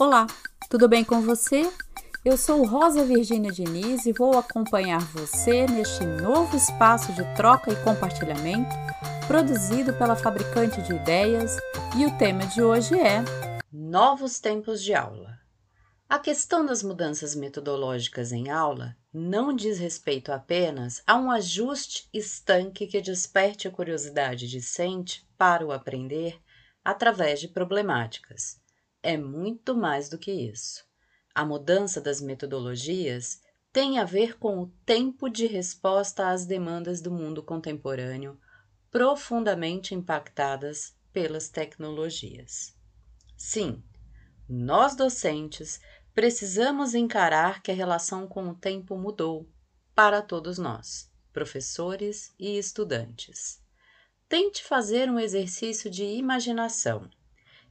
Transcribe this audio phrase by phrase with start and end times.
[0.00, 0.28] Olá,
[0.70, 1.68] tudo bem com você?
[2.24, 7.82] Eu sou Rosa Virgínia Diniz e vou acompanhar você neste novo espaço de troca e
[7.82, 8.70] compartilhamento
[9.26, 11.56] produzido pela fabricante de ideias
[11.96, 13.24] e o tema de hoje é
[13.72, 15.36] Novos tempos de aula.
[16.08, 22.86] A questão das mudanças metodológicas em aula não diz respeito apenas a um ajuste estanque
[22.86, 26.40] que desperte a curiosidade discente para o aprender
[26.84, 28.60] através de problemáticas.
[29.08, 30.84] É muito mais do que isso.
[31.34, 33.40] A mudança das metodologias
[33.72, 38.38] tem a ver com o tempo de resposta às demandas do mundo contemporâneo,
[38.90, 42.76] profundamente impactadas pelas tecnologias.
[43.34, 43.82] Sim,
[44.46, 45.80] nós docentes
[46.12, 49.48] precisamos encarar que a relação com o tempo mudou
[49.94, 53.58] para todos nós, professores e estudantes.
[54.28, 57.08] Tente fazer um exercício de imaginação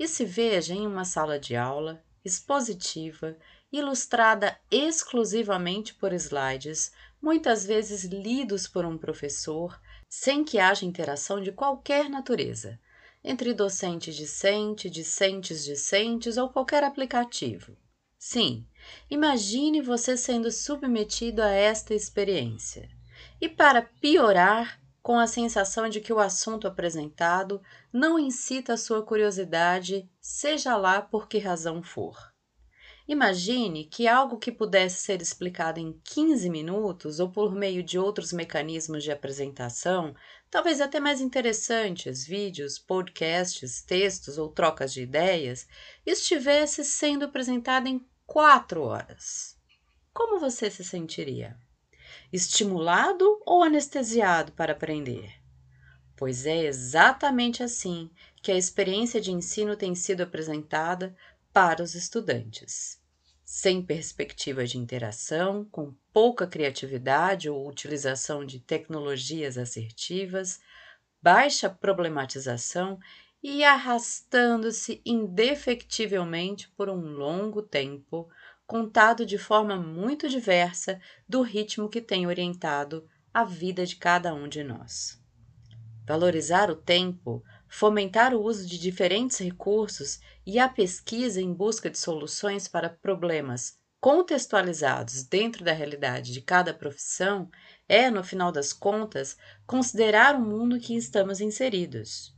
[0.00, 3.36] e se veja em uma sala de aula expositiva,
[3.70, 11.52] ilustrada exclusivamente por slides, muitas vezes lidos por um professor, sem que haja interação de
[11.52, 12.80] qualquer natureza,
[13.22, 17.76] entre docente discente, discentes discentes ou qualquer aplicativo.
[18.18, 18.66] Sim,
[19.10, 22.88] imagine você sendo submetido a esta experiência.
[23.38, 27.62] E para piorar, com a sensação de que o assunto apresentado
[27.92, 32.30] não incita a sua curiosidade, seja lá por que razão for.
[33.08, 38.32] Imagine que algo que pudesse ser explicado em 15 minutos ou por meio de outros
[38.32, 40.14] mecanismos de apresentação,
[40.48, 45.66] talvez até mais interessantes, vídeos, podcasts, textos ou trocas de ideias,
[46.06, 49.56] estivesse sendo apresentado em quatro horas.
[50.14, 51.58] Como você se sentiria?
[52.32, 55.32] Estimulado ou anestesiado para aprender?
[56.16, 58.10] Pois é exatamente assim
[58.42, 61.16] que a experiência de ensino tem sido apresentada
[61.52, 63.00] para os estudantes.
[63.44, 70.60] Sem perspectiva de interação, com pouca criatividade ou utilização de tecnologias assertivas,
[71.22, 72.98] baixa problematização
[73.42, 78.28] e arrastando-se indefectivelmente por um longo tempo,
[78.70, 83.04] contado de forma muito diversa do ritmo que tem orientado
[83.34, 85.20] a vida de cada um de nós.
[86.06, 91.98] Valorizar o tempo, fomentar o uso de diferentes recursos e a pesquisa em busca de
[91.98, 97.50] soluções para problemas contextualizados dentro da realidade de cada profissão
[97.88, 99.36] é, no final das contas,
[99.66, 102.32] considerar o mundo em que estamos inseridos.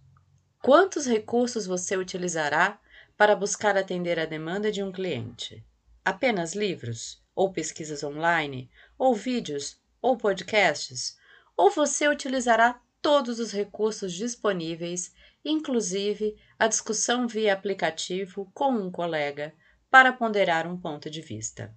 [0.63, 2.81] Quantos recursos você utilizará
[3.19, 5.63] para buscar atender a demanda de um cliente?
[6.05, 7.23] Apenas livros?
[7.35, 8.69] Ou pesquisas online?
[8.99, 9.81] Ou vídeos?
[10.01, 11.17] Ou podcasts?
[11.57, 15.15] Ou você utilizará todos os recursos disponíveis,
[15.45, 19.55] inclusive a discussão via aplicativo com um colega,
[19.89, 21.73] para ponderar um ponto de vista?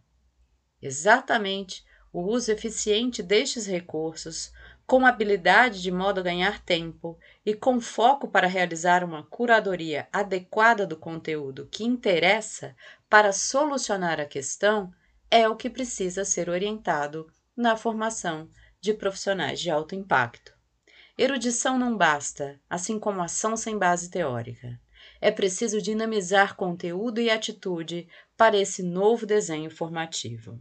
[0.82, 4.52] Exatamente o uso eficiente destes recursos
[4.86, 10.86] com habilidade de modo a ganhar tempo e com foco para realizar uma curadoria adequada
[10.86, 12.76] do conteúdo que interessa
[13.10, 14.92] para solucionar a questão,
[15.32, 20.54] é o que precisa ser orientado na formação de profissionais de alto impacto.
[21.18, 24.80] Erudição não basta, assim como ação sem base teórica.
[25.22, 28.08] É preciso dinamizar conteúdo e atitude
[28.38, 30.60] para esse novo desenho formativo.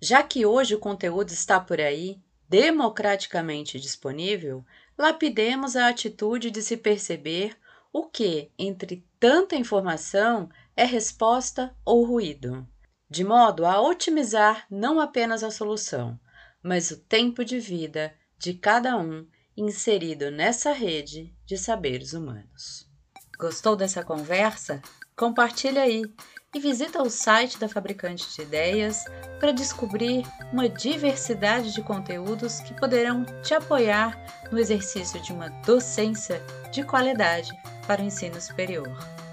[0.00, 4.64] Já que hoje o conteúdo está por aí, democraticamente disponível,
[4.96, 7.56] lapidemos a atitude de se perceber
[7.92, 12.66] o que, entre tanta informação, é resposta ou ruído,
[13.08, 16.18] de modo a otimizar não apenas a solução,
[16.62, 19.26] mas o tempo de vida de cada um
[19.56, 22.86] inserido nessa rede de saberes humanos.
[23.38, 24.82] Gostou dessa conversa?
[25.16, 26.02] Compartilhe aí
[26.54, 29.06] e visita o site da Fabricante de Ideias
[29.40, 34.14] para descobrir uma diversidade de conteúdos que poderão te apoiar
[34.52, 37.50] no exercício de uma docência de qualidade
[37.86, 39.16] para o ensino superior.